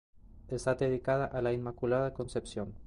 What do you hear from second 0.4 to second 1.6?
Está dedicada a la